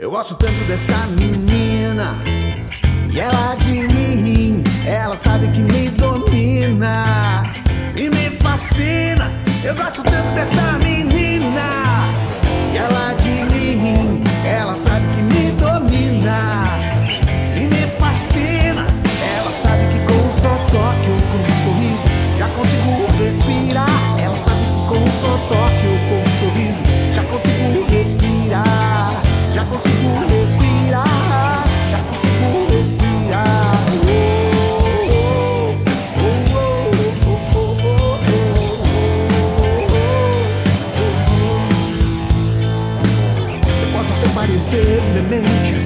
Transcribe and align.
Eu 0.00 0.12
gosto 0.12 0.36
tanto 0.36 0.64
dessa 0.68 0.96
menina 1.08 2.14
e 3.12 3.18
ela 3.18 3.56
de 3.56 3.88
mim. 3.88 4.62
Ela 4.86 5.16
sabe 5.16 5.48
que 5.48 5.60
me 5.60 5.88
domina 5.88 7.52
e 7.96 8.08
me 8.08 8.30
fascina. 8.30 9.28
Eu 9.64 9.74
gosto 9.74 10.04
tanto 10.04 10.32
dessa 10.36 10.78
menina 10.78 12.14
e 12.72 12.76
ela 12.76 13.12
de 13.14 13.42
mim. 13.52 14.22
Ela 14.46 14.76
sabe 14.76 15.04
que 15.16 15.22
me 15.22 15.50
domina 15.60 16.62
e 17.56 17.66
me 17.66 17.90
fascina. 17.98 18.86
Ela 19.36 19.50
sabe 19.50 19.82
que 19.92 19.98
com 20.06 20.12
um 20.12 20.40
só 20.40 20.54
toque 20.70 21.10
ou 21.10 21.20
com 21.32 21.38
um 21.42 21.62
sorriso 21.64 22.06
já 22.38 22.48
consigo 22.50 23.18
respirar. 23.18 24.20
Ela 24.22 24.38
sabe 24.38 24.60
que 24.62 24.88
com 24.88 25.02
um 25.02 25.06
só 25.20 25.36
toque 25.48 25.97
suddenly 44.70 45.40
nature. 45.40 45.77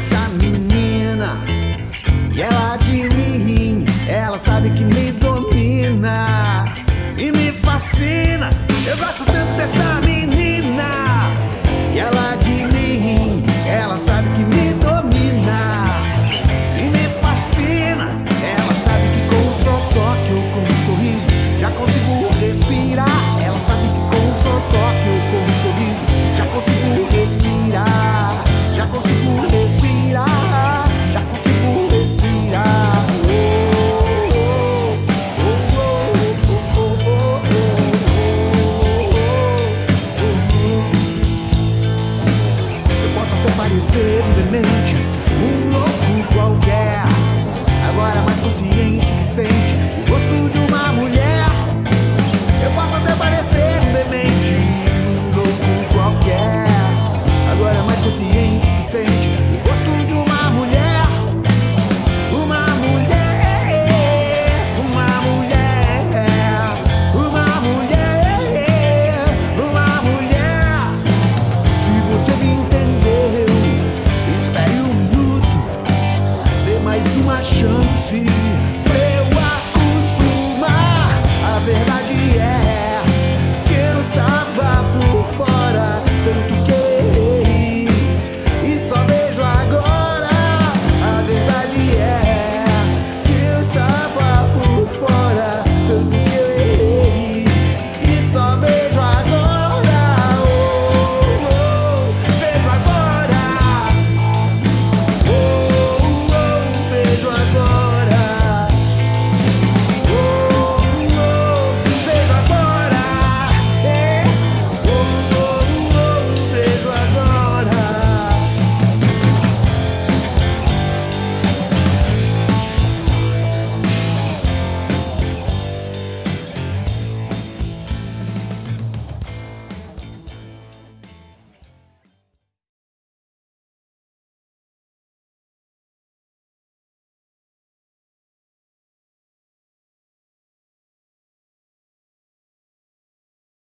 essa 0.00 0.28
menina. 0.30 1.36
E 2.34 2.40
ela 2.40 2.79
serenamente, 43.90 44.94
um 45.34 45.70
louco 45.72 46.32
qualquer. 46.32 47.02
Agora 47.88 48.22
mais 48.22 48.38
consciente 48.38 49.10
que 49.10 49.24
sente 49.24 49.74
o 49.98 50.10
gosto 50.10 50.50
de 50.50 50.58
uma 50.58 50.92
mulher. 50.92 51.46
Eu 52.62 52.70
posso 52.70 52.96
até 52.96 53.12
parecer 53.16 53.80
um 53.82 53.92
demente, 53.92 54.54
um 54.54 55.34
louco 55.34 55.92
qualquer. 55.92 56.68
Agora 57.50 57.82
mais 57.82 57.98
consciente 57.98 58.70
que 58.78 58.84
sente 58.84 59.28